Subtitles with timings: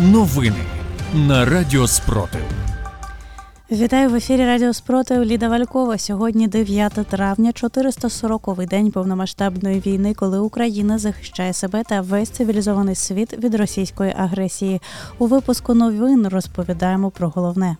[0.00, 0.64] Новини
[1.14, 2.40] на Радіо Спротив.
[3.70, 5.98] Вітаю в ефірі Радіо Спротив Ліда Валькова.
[5.98, 13.44] Сьогодні 9 травня, 440-й день повномасштабної війни, коли Україна захищає себе та весь цивілізований світ
[13.44, 14.82] від російської агресії.
[15.18, 17.76] У випуску новин розповідаємо про головне.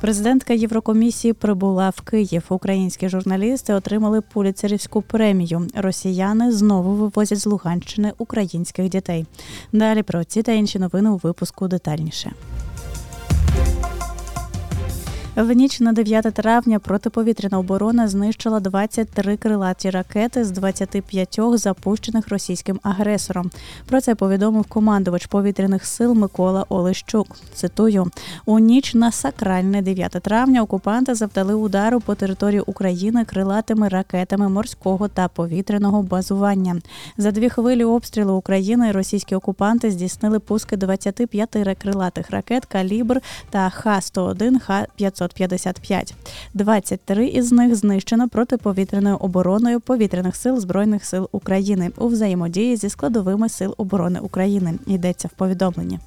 [0.00, 2.44] Президентка Єврокомісії прибула в Київ.
[2.48, 5.66] Українські журналісти отримали поліцерівську премію.
[5.74, 9.26] Росіяни знову вивозять з Луганщини українських дітей.
[9.72, 12.32] Далі про ці та інші новини у випуску детальніше.
[15.38, 22.80] В ніч на 9 травня протиповітряна оборона знищила 23 крилаті ракети з 25 запущених російським
[22.82, 23.50] агресором.
[23.86, 27.36] Про це повідомив командувач повітряних сил Микола Олещук.
[27.54, 28.10] Цитую:
[28.46, 35.08] у ніч на сакральне 9 травня окупанти завдали удару по території України крилатими ракетами морського
[35.08, 36.80] та повітряного базування.
[37.16, 44.58] За дві хвилі обстрілу України російські окупанти здійснили пуски 25 крилатих ракет калібр та Х-101,
[44.60, 45.27] Х-500.
[45.34, 46.14] 555.
[46.54, 53.48] 23 із них знищено протиповітряною обороною повітряних сил збройних сил України у взаємодії зі складовими
[53.48, 54.74] сил оборони України.
[54.86, 55.98] Йдеться в повідомленні.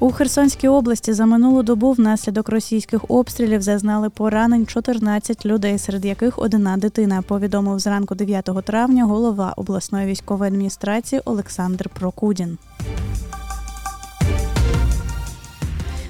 [0.00, 6.38] У Херсонській області за минулу добу внаслідок російських обстрілів зазнали поранень 14 людей, серед яких
[6.38, 7.22] одна дитина.
[7.22, 12.58] Повідомив зранку 9 травня голова обласної військової адміністрації Олександр Прокудін.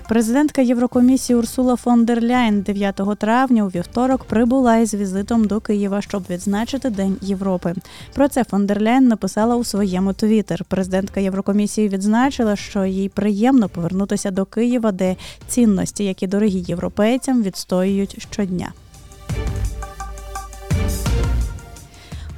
[0.09, 6.03] Президентка Єврокомісії Урсула фон дер Ляйн 9 травня у вівторок прибула із візитом до Києва,
[6.03, 7.75] щоб відзначити День Європи.
[8.15, 10.65] Про це фон дер Ляйн написала у своєму твіттер.
[10.65, 15.17] Президентка Єврокомісії відзначила, що їй приємно повернутися до Києва, де
[15.49, 18.73] цінності, які дорогі європейцям, відстоюють щодня.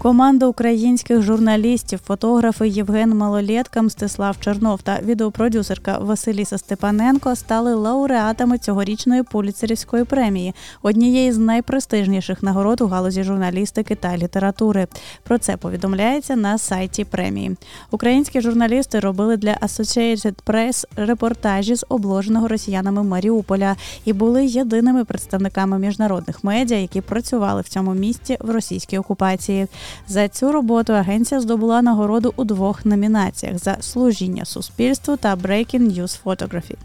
[0.03, 9.23] Команда українських журналістів, фотографи Євген Малолєтка, Мстислав Чернов та відеопродюсерка Василіса Степаненко стали лауреатами цьогорічної
[9.23, 14.87] поліцерівської премії, однієї з найпрестижніших нагород у галузі журналістики та літератури.
[15.23, 17.57] Про це повідомляється на сайті премії.
[17.91, 25.79] Українські журналісти робили для Associated Press репортажі з обложеного росіянами Маріуполя і були єдиними представниками
[25.79, 29.67] міжнародних медіа, які працювали в цьому місті в російській окупації.
[30.09, 36.23] За цю роботу агенція здобула нагороду у двох номінаціях за служіння суспільству та Breaking News
[36.25, 36.77] Photography.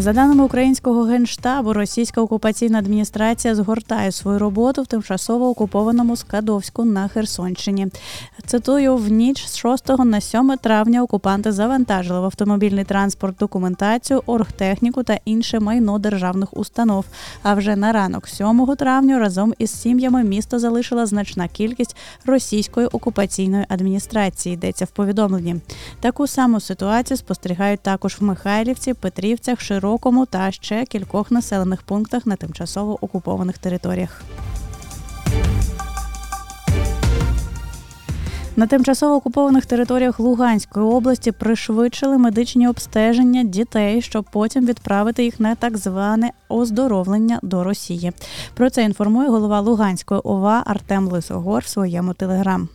[0.00, 7.08] За даними українського генштабу, російська окупаційна адміністрація згортає свою роботу в тимчасово окупованому Скадовську на
[7.08, 7.86] Херсонщині.
[8.46, 15.02] Цитую, в ніч з 6 на 7 травня окупанти завантажили в автомобільний транспорт документацію, оргтехніку
[15.02, 17.04] та інше майно державних установ.
[17.42, 23.64] А вже на ранок 7 травня разом із сім'ями місто залишила значна кількість російської окупаційної
[23.68, 24.54] адміністрації.
[24.54, 25.56] Йдеться в повідомленні.
[26.00, 29.87] Таку саму ситуацію спостерігають також в Михайлівці, Петрівцях, Широ.
[29.88, 34.22] Широкому та ще кількох населених пунктах на тимчасово окупованих територіях.
[38.56, 45.54] На тимчасово окупованих територіях Луганської області пришвидшили медичні обстеження дітей, щоб потім відправити їх на
[45.54, 48.12] так зване оздоровлення до Росії.
[48.54, 52.68] Про це інформує голова Луганської ОВА Артем Лисогор в своєму телеграм.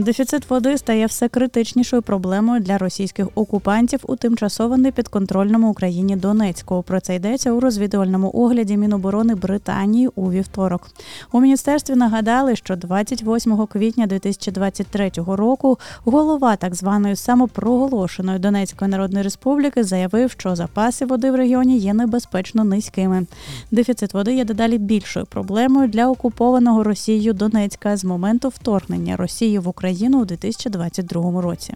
[0.00, 6.82] Дефіцит води стає все критичнішою проблемою для російських окупантів у тимчасово непідконтрольному Україні Донецьку.
[6.82, 10.88] Про це йдеться у розвідувальному огляді Міноборони Британії у вівторок.
[11.32, 19.84] У міністерстві нагадали, що 28 квітня 2023 року голова так званої самопроголошеної Донецької народної республіки
[19.84, 23.26] заявив, що запаси води в регіоні є небезпечно низькими.
[23.70, 29.68] Дефіцит води є дедалі більшою проблемою для окупованого Росією Донецька з моменту вторгнення Росії в
[29.68, 29.89] Україну.
[29.90, 31.74] Україну у 2022 році.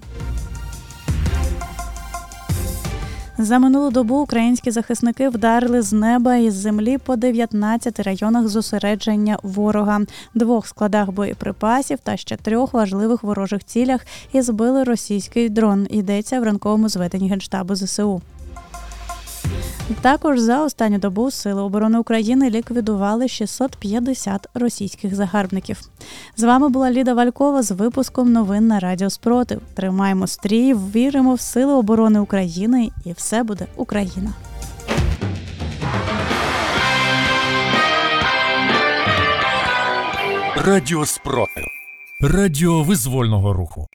[3.38, 9.38] За минулу добу українські захисники вдарили з неба і з землі по 19 районах зосередження
[9.42, 10.00] ворога,
[10.34, 15.86] двох складах боєприпасів та ще трьох важливих ворожих цілях і збили російський дрон.
[15.90, 18.22] Йдеться в ранковому зведенні генштабу ЗСУ.
[20.00, 25.80] Також за останню добу Сили оборони України ліквідували 650 російських загарбників.
[26.36, 29.60] З вами була Ліда Валькова з випуском новин на Радіо Спротив.
[29.74, 34.32] Тримаємо стрій, віримо в Сили оборони України, і все буде Україна.
[40.56, 41.64] Радіо Спротив.
[42.20, 43.88] Радіо визвольного руху.